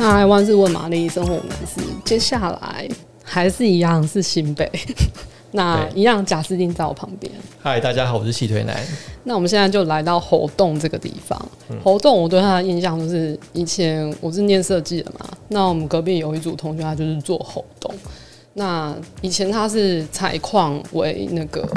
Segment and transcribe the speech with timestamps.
[0.00, 2.88] 那还万事问玛丽，生活男士，接下来
[3.22, 4.66] 还是一样是新北，
[5.52, 7.30] 那一样贾斯汀在我旁边。
[7.60, 8.74] 嗨，大家好，我是细腿男。
[9.24, 11.38] 那我们现在就来到猴洞这个地方。
[11.68, 17.94] 嗯、猴硐，我对他的印象就是以前我是念设计的嘛，那我们隔壁有一组同学，他就是做猴洞。
[18.54, 21.68] 那以前他是采矿为那个。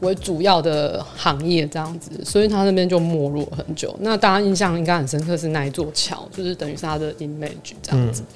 [0.00, 3.94] 为主要的行业这样子，所以他那边就没落很久。
[4.00, 8.22] 那大家印象应该很深刻是那一座桥，就是等于是他的 image 这样子。
[8.22, 8.26] 嗯、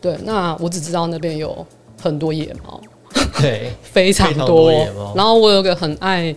[0.00, 1.66] 对，那我只知道那边有
[2.00, 2.80] 很多野猫，
[3.40, 4.70] 对， 非常多。
[5.14, 6.34] 然后我有个很爱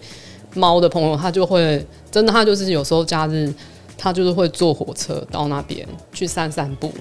[0.53, 3.53] 猫的朋友，他就会真的，他就是有时候假日，
[3.97, 6.91] 他就是会坐火车到那边去散散步。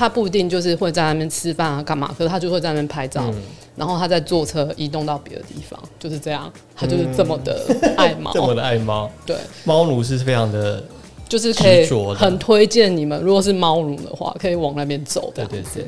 [0.00, 2.10] 他不一定就是会在那边吃饭啊，干嘛？
[2.16, 3.42] 可是他就会在那边拍照，嗯、
[3.76, 6.50] 然后他在坐车移动到别的地方，就是这样。
[6.74, 7.60] 他就是这么的
[7.98, 9.10] 爱猫， 这么的爱猫。
[9.26, 10.82] 对，猫奴是非常的，
[11.28, 15.30] 就是可以很推荐你们，如果是猫奴的话，可以往那边走。
[15.34, 15.84] 对对对，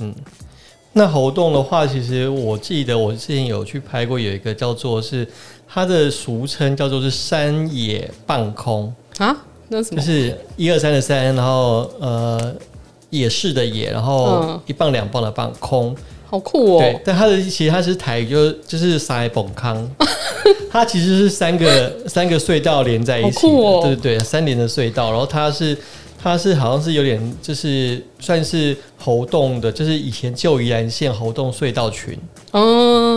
[0.00, 0.12] 嗯。
[0.92, 5.24] 那猴硐的话，其实我记得我之前有去拍过，有一个叫做是
[5.68, 9.36] 它的俗称叫做是山野半空啊，
[9.68, 10.00] 那什么？
[10.00, 12.52] 就是一二三的三，然后呃。
[13.12, 15.94] 野式的野，然后一棒两棒的棒，空，
[16.26, 16.80] 好酷哦。
[16.80, 19.86] 对，但它的其实它是台语就是就是塞崩康，
[20.72, 25.76] 它其实是三个三个隧道连在一起的，哦、对对对，三连的隧道，然后它是
[26.22, 32.18] 它是好像是有点就是算是猴洞的，就是以前旧宜兰县猴洞隧道群，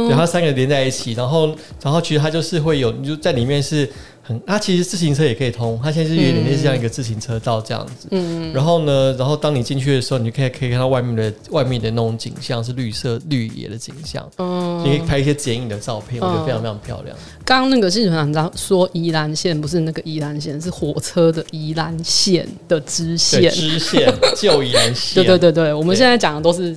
[0.06, 3.90] 嗯，对，它三个连在一起，然后然后其实它就是会有，你就在里面是。
[4.28, 8.08] 很，它其实自行车也可以通，它现在是有点类似像一个自行车道这样子。
[8.10, 14.28] 嗯，然后呢，然后当你进去的时候，你就可以可以看到外面的外面的那种景象是绿色绿野的景象。
[14.40, 17.16] 嗯，你可以拍一些剪影的照片，我觉得非常非常漂亮。
[17.46, 23.52] 刚刚那个细团长说宜兰线不是那个宜兰线，是火车的宜兰线的支线。
[23.52, 25.22] 支线旧宜兰线。
[25.24, 26.76] 对对对对，我们现在讲的都是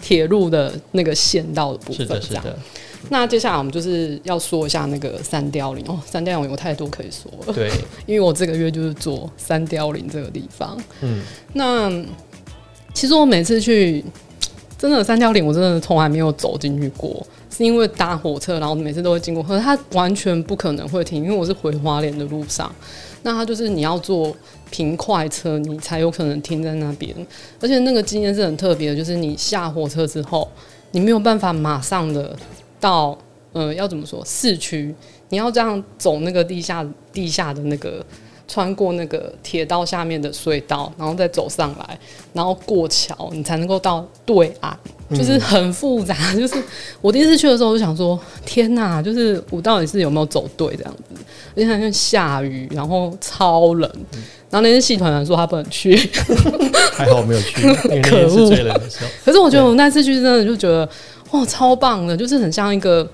[0.00, 2.06] 铁路的那个线道的部分。
[2.06, 2.58] 是的，是的。
[3.10, 7.52] 那接下来我们就是要说一下那个三貂岭哦，三貂岭有太多可以说了。
[7.52, 7.70] 对，
[8.06, 10.76] 因为我这个月就是做三貂岭这个地方。
[11.00, 11.22] 嗯，
[11.52, 11.90] 那
[12.92, 14.04] 其实我每次去，
[14.76, 17.24] 真的三貂岭我真的从来没有走进去过，
[17.56, 22.70] 是因为搭火车，然后每次都会经过，可是它完全不可能会停，因为我是回花莲的路上。
[23.22, 24.34] 那它就是你要坐
[24.70, 27.14] 平快车，你才有可能停在那边，
[27.60, 30.48] 而且那个经验是很特别的，就是你下火车之后，
[30.92, 32.36] 你没有办法马上的。
[32.80, 33.18] 到
[33.52, 34.24] 呃，要怎么说？
[34.24, 34.94] 市区
[35.30, 38.06] 你要这样走那个地下地下的那个，
[38.48, 41.98] 穿过那个铁道下面的隧道，然后再走上来，
[42.32, 44.74] 然后过桥，你才能够到对岸，
[45.16, 46.16] 就是很复杂。
[46.32, 46.54] 嗯、 就是
[47.02, 49.02] 我第一次去的时候，我就想说：天哪！
[49.02, 51.22] 就是我到底是有没有走对这样子？
[51.54, 53.90] 而且好像下雨，然后超冷。
[54.12, 55.94] 嗯、然后那些戏团人说他不能去，
[56.96, 59.10] 还好我没有去，因为那天是最冷的时候。
[59.24, 60.88] 可是我觉得我那次去真的就觉得。
[61.32, 63.06] 哇，超棒的，就是很像一个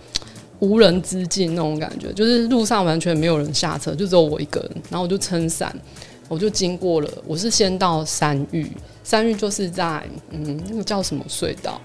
[0.61, 5.75] 无人之境那种感觉，就是路上完全没有人下车，就只有我一个人，然后我就撑伞，
[6.29, 7.11] 我就经过了。
[7.27, 8.71] 我是先到山域，
[9.03, 11.81] 山域就是在嗯，那个叫什么隧道？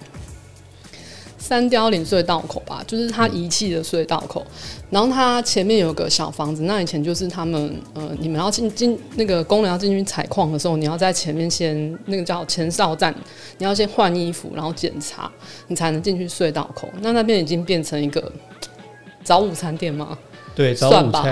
[1.50, 4.46] 三貂岭隧道口吧，就是它遗弃的隧道口。
[4.92, 13.12] 然后它前面有个小房子，那以前就是他们呃，你们要进进那个工人要进去采矿的时候，你要在前面先那个叫前哨站，
[13.58, 15.32] 你要先换衣服，然后检查，
[15.70, 16.88] 你才能进去隧道口。
[17.02, 18.32] 那那边已经变成一个
[19.24, 20.16] 早午餐店吗？
[20.54, 21.12] 对，早午餐。
[21.12, 21.26] 吧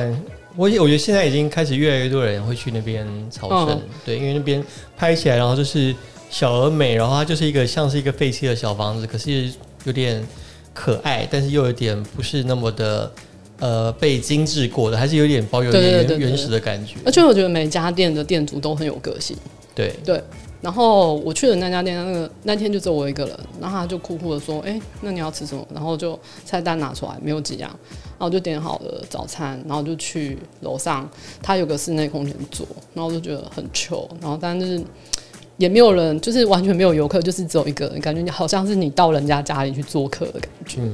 [0.56, 5.96] 我我觉得现在已经开始越来越多人会去那边朝圣，嗯、对，因为那边拍起来，然后就是
[6.32, 9.54] 小而美，然后它就是一个像是一个废弃的小房子，可是。
[9.86, 10.26] 有点
[10.74, 13.12] 可爱，但是又有点不是那么的
[13.60, 16.96] 呃被精致过的，还是有点保有点原始的感觉。
[17.06, 19.36] 而且我觉得每家店的店主都很有个性。
[19.74, 20.22] 对对。
[20.60, 27.70] 然后我去的那家店，那个那天就只有我一个人，然后他就酷酷的说：“哎、欸，那你要吃什么？”然后就菜单拿出来，没有几样，
[28.18, 31.08] 然后我就点好了早餐，然后就去楼上，
[31.44, 34.84] 他有个室内空间坐，然后我就觉得很 chill，然后但是。
[35.58, 40.80] 也没有人，就是完全没有游客，就是只有一个人，感觉你好像是你到人家家里去做客的感觉。
[40.82, 40.94] 嗯，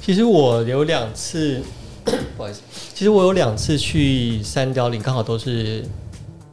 [0.00, 1.60] 其实我有两次，
[2.36, 2.60] 不好意思，
[2.92, 5.84] 其实我有两次去三貂岭，刚好都是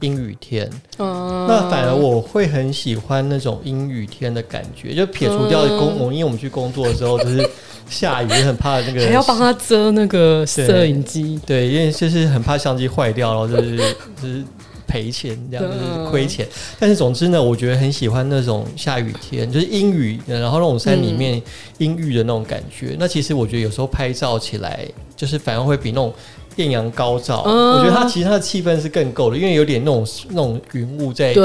[0.01, 0.69] 阴雨天。
[0.99, 7.49] 嗯，那反而我会很喜欢那种阴雨天的感觉，就撇除掉工，嗯、因为我们去工作的时候就是
[7.89, 13.77] 下雨，也很怕那个还要帮他遮那个摄影机，对，因为就是很怕相机坏掉，然后就是
[14.21, 14.43] 就是。
[14.89, 16.47] 赔钱这样就是亏钱，
[16.79, 21.39] 但是总之呢，我觉得很喜欢那种下雨天，就是阴雨，然后那种山里面
[21.77, 22.87] 阴郁的那种感觉。
[22.93, 24.83] 嗯、那其实我觉得有时候拍照起来，
[25.15, 26.11] 就是反而会比那种
[26.55, 31.43] 艳阳高照，嗯、我觉得它其实它的气氛是更够的，因为有点那种那种云雾在对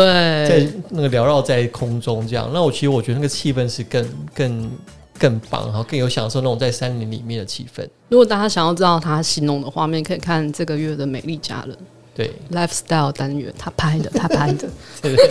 [0.48, 2.50] 在那个缭绕在空中这样。
[2.54, 4.70] 那我其实我觉得那个气氛是更更
[5.18, 7.86] 更棒，然后更有享受那种在山林里面的气氛。
[8.08, 11.76] 如果大家想要知道他形容的画面，可以看这个月的《美丽佳人》
[12.14, 14.68] 对 Lifestyle 单元，他拍的， 他拍的。
[15.02, 15.28] 对对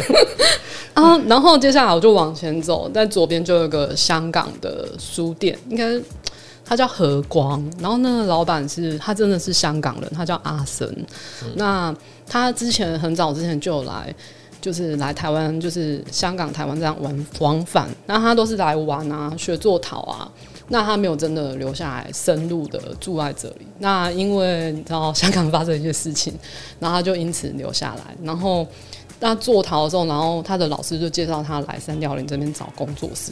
[0.94, 5.97] 啊， 然后接下来我就往前走，在左边就有个香港的书店，应该
[6.65, 7.63] 他叫和光。
[7.80, 10.88] 然后那个老板是他真的是香港人，他叫阿森。
[11.44, 11.95] 嗯、那
[12.27, 14.13] 他之前很早之前就有来，
[14.62, 17.88] 就是来台湾，就是香港台湾这样玩往返。
[18.06, 20.29] 那他都是来玩啊，学做陶啊。
[20.69, 23.68] 那他没有真的留下来，深入的住在这里。
[23.80, 26.33] 那因为你知道香港发生一些事情，
[26.80, 28.68] 然后他就因此留下来，然后。
[29.19, 33.31] 那坐逃的时候，然后他的老师就介绍他来三貂岭这边找工作室。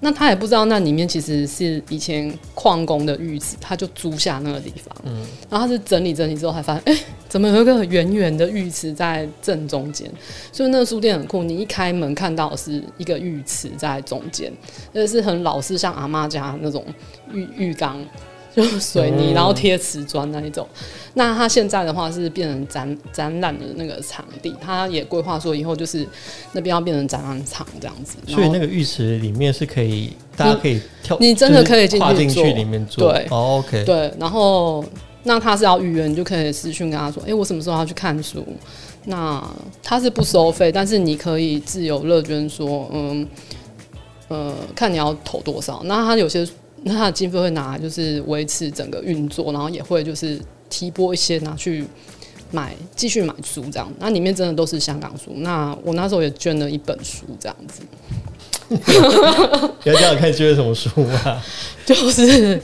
[0.00, 4.94] 那他也不知道那里面其实是以前矿工的浴池，他就租下那个地方。
[5.04, 10.08] 嗯，然后他是整理整理之后，才发现，哎、欸，怎么有一个圆圆的浴池在正中间？
[10.52, 14.52] 所以那个书店很酷，你一开门看到是一个浴池在中间，
[14.92, 16.84] 那是很老式，像阿妈家那种
[17.32, 18.04] 浴浴缸。
[18.54, 20.66] 就水泥，然后贴瓷砖那一种。
[20.80, 26.06] 嗯、那他现在的话是变成展展览的那个场地，他也规划说以后就是
[26.52, 28.16] 那边要变成展览场这样子。
[28.26, 33.12] 所以那个浴池里面是可以，大家可以跳，你真的可以进去进去里面做。
[33.12, 34.12] 对、oh,，OK，对。
[34.18, 34.84] 然后
[35.22, 38.44] 那他是要预约，你就可以私讯跟他说，哎、欸，我什么时候要去看书？
[39.04, 39.46] 那
[39.82, 43.28] 他是不收费，但是你可以自由乐捐，说，嗯，
[44.28, 45.82] 呃，看你要投多少。
[45.84, 46.48] 那他有些。
[46.82, 51.84] 那他的经费会拿来就是维持整个运作，然后也会就是提拨一些拿去
[52.50, 53.92] 买继续买书这样。
[53.98, 55.32] 那里面真的都是香港书。
[55.36, 57.82] 那我那时候也捐了一本书这样子。
[59.84, 60.88] 要这样看捐了什么书
[61.24, 61.42] 啊？
[61.86, 62.60] 就是。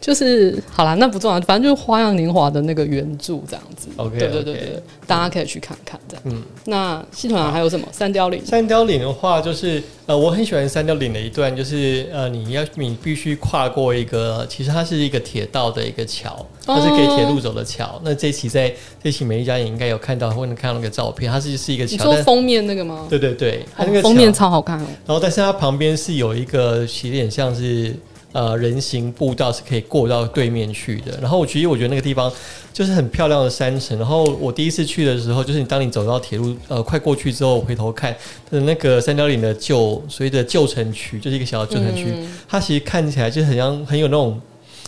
[0.00, 3.88] 就是好啦，那不重要，反正就是花样年华的那个原著这样子。
[3.96, 6.22] OK，对对对对，嗯、大家可以去看看这样。
[6.24, 7.86] 嗯，那系统上还有什么？
[7.92, 8.42] 三貂岭。
[8.44, 17.84] 三貂岭的话，就是呃，我很喜欢三貂岭的一段，就是呃，你要你必须跨过一个，其实它是一个铁道的一个桥，它是给铁路走的桥。
[17.84, 18.72] 哦、那这期在
[19.04, 21.92] 这期美丽佳人应该有看到，或者看到那个照片，它是是一个桥。
[21.92, 23.06] 你说封面那个吗？
[23.10, 24.86] 对对对，它那个封面超好看哦。
[25.06, 27.94] 然后，但是它旁边是有一个起点，像是。
[28.32, 31.18] 呃，人行步道是可以过到对面去的。
[31.20, 32.32] 然后我其实我觉得那个地方
[32.72, 33.98] 就是很漂亮的山城。
[33.98, 38.14] 然后我第一次去的时候，就是你当你走到铁路呃快过去之后，回头看
[38.50, 44.40] 的那个三角岭的旧所谓的旧城区，就是一个小的旧城区，嗯、它其实看起来就很像很有那种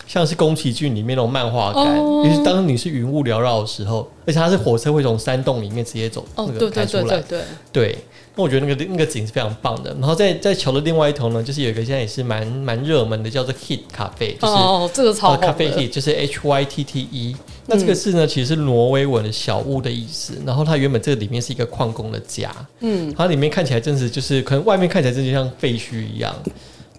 [0.06, 1.98] 像是宫崎骏里面那种漫画感。
[1.98, 7.42] 尤其是当你是云雾缭绕的时候，而且它是火车会从山洞里面直接走那个开出来，对对对对
[7.72, 7.98] 对。
[8.34, 9.92] 对那我觉得那个那个景是非常棒的。
[10.00, 17.36] 然后在在桥的另外一头呢，就是有一个现在也是蛮蛮热门的，叫做 Hytte 咖啡，就是哦，这个超咖啡 Hytte 就是 H Y T T E。
[17.66, 20.34] 那这个字呢，其实是挪威文的小屋的意思。
[20.44, 22.50] 然后它原本这个里面是一个矿工的家，
[22.80, 26.34] 嗯，它里面看起来真是就是可能外面看起来真就像废墟一样，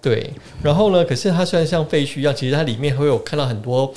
[0.00, 0.32] 对。
[0.62, 3.92] 然后呢，可是它虽然像废墟一样，其实它里面会有看到很多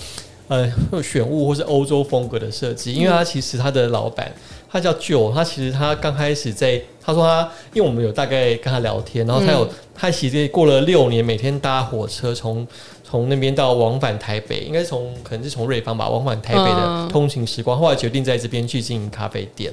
[0.47, 0.71] 呃
[1.03, 4.31] 选物或是欧洲风格的设计，因为他其实他的老板。
[4.69, 12.67] 他叫 Joe，他其实他刚开始在，他说他，因为我们有大概跟他聊天，然后他有，嗯、他其实过了六年，每天搭火车从
[13.01, 19.71] 从那边到往返台北，应该是从可能是从瑞芳吧，往返台北的通勤时光，后来决定在这边去经营咖啡店。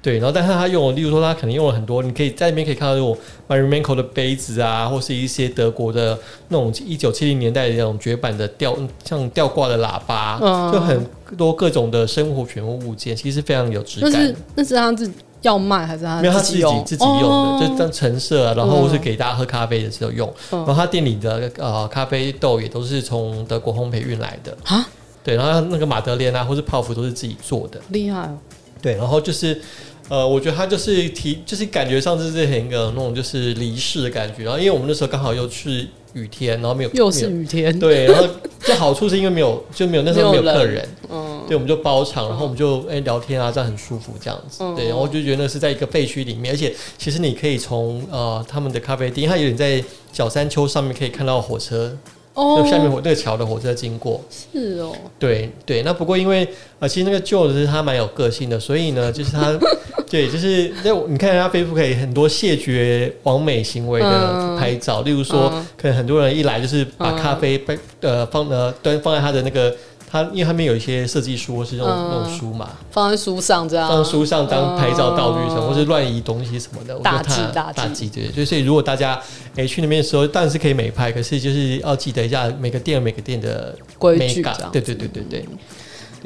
[0.00, 3.16] 对，然后但是他用了，例如说他可能用了很多，你可以在那边可以看到这种
[3.48, 6.16] Marimekko 的杯子啊，或是一些德国的
[6.48, 11.04] 那种一九七零年代的那种绝版的吊像吊挂的喇叭，嗯、就很
[11.36, 14.12] 多各种的生活全物物件，其实非常有质感。
[14.12, 17.22] 那是那是他自己要卖还是他没有他自己自己用？
[17.22, 20.32] 的，哦、就当陈设啊，然后或是给大家喝咖啡的时候用。
[20.52, 24.56] 嗯、然后他店里的呃咖啡豆也都是从德国烘焙运来的。
[24.64, 24.88] 啊，
[25.24, 28.38] 对，然后那个马德莲啊或是泡芙都是自己做的，厉害哦。
[28.82, 29.60] 对，然后就是。
[30.10, 34.42] 呃，我觉得他就是提，就是感觉上就是很一个那种就是离世的感觉。
[34.42, 38.06] 然后，因为我们那时候刚好又是雨天，然后没有又是雨天，对。
[38.06, 38.26] 然后
[38.60, 44.64] 这好处是因为没有就没有那时候没有客人，嗯，对，我们就包场，然后我们就哎聊天啊，这样很舒服这样子。
[44.74, 51.94] 对，然后我就觉得那是在一个废墟里面，而且其实你可以从呃他们的咖啡厅，它有点在小山丘上面可以看到火车。
[52.38, 59.58] 就下面火那个桥的火车经过，是哦，对对，那不过因为啊、呃，其实那个旧的是他蛮有个性的，所以呢，就是他，
[60.08, 69.74] 对，就是那你看他 Facebook 可以很多谢绝完美行为的拍照，嗯、例如说，嗯、可能很多人一来就是把咖啡杯呃放呃端放在他的那个。
[70.10, 76.98] 它因为他们有一些设计书或是那种、嗯、那种书嘛，放在书上这样，放在书上当拍照道具什么，嗯、或是乱移东西什么的。
[77.00, 78.44] 大忌大忌，大忌对，对。
[78.44, 79.20] 所以如果大家
[79.56, 84.42] 诶、欸、去那边的时候，当然是可以美拍，可是就是要记得一下每个店有每个店的规矩。
[84.72, 85.44] 对对对对对。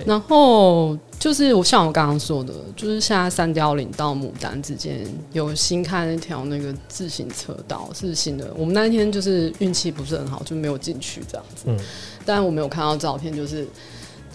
[0.07, 8.53] 然后就是我像我刚刚说的，就是现在三貂岭到牡丹之间有新开一条那个自行车道是新的。
[8.57, 11.67] 我们那一天就是运气不是很好，就没有进去这样子。
[11.67, 11.79] 嗯，
[12.27, 13.65] 但我没有看到照片，就是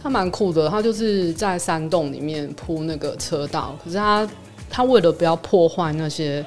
[0.01, 0.69] 它蛮酷的。
[0.69, 4.25] 它就是在山洞里面铺那个车道，可是它
[4.69, 6.45] 它为了不要破坏那些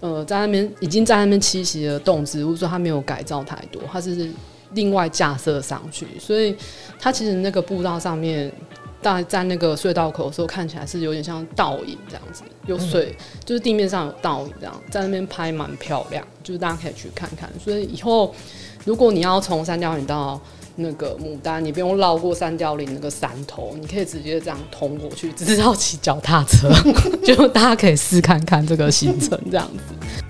[0.00, 4.28] 呃在那边已经在那边栖息的动植物，所以它没有改造太多，它是。
[4.74, 6.54] 另外架设上去，所以
[7.00, 8.52] 它其实那个步道上面，
[9.00, 13.14] 大在那个隧道口的时候，看起来是有点像倒影这样子，有水，
[13.44, 17.48] 就是地面上有倒影这样，在那边拍蛮漂亮，就是大家可以去看看。
[17.62, 18.34] 所以以后
[18.84, 20.40] 如果你要从三貂岭到
[20.76, 26.68] 那个牡丹，你不用绕过三貂岭那个山头，你可以直接这样通过去，只是要骑脚踏车，
[27.24, 30.24] 就大家可以试看看这个行程这样子。